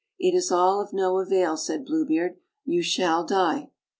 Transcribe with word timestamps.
"It 0.17 0.33
is 0.35 0.51
all 0.51 0.81
of 0.81 0.93
no 0.93 1.19
avail," 1.19 1.55
said 1.57 1.85
Blue 1.85 2.07
Beard, 2.07 2.37
"you 2.65 2.81
shall 2.81 3.23
die." 3.23 3.69